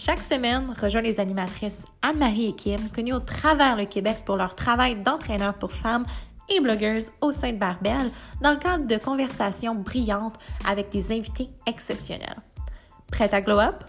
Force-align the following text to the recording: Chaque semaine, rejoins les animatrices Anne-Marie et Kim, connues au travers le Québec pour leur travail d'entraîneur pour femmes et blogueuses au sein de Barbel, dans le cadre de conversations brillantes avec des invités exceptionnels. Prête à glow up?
Chaque 0.00 0.22
semaine, 0.22 0.72
rejoins 0.80 1.00
les 1.00 1.18
animatrices 1.18 1.84
Anne-Marie 2.02 2.50
et 2.50 2.52
Kim, 2.52 2.88
connues 2.94 3.14
au 3.14 3.18
travers 3.18 3.74
le 3.74 3.84
Québec 3.84 4.18
pour 4.24 4.36
leur 4.36 4.54
travail 4.54 4.94
d'entraîneur 5.02 5.54
pour 5.54 5.72
femmes 5.72 6.06
et 6.48 6.60
blogueuses 6.60 7.10
au 7.20 7.32
sein 7.32 7.50
de 7.50 7.58
Barbel, 7.58 8.12
dans 8.40 8.52
le 8.52 8.58
cadre 8.58 8.86
de 8.86 8.96
conversations 8.96 9.74
brillantes 9.74 10.36
avec 10.64 10.90
des 10.90 11.10
invités 11.10 11.48
exceptionnels. 11.66 12.36
Prête 13.10 13.34
à 13.34 13.40
glow 13.40 13.58
up? 13.58 13.82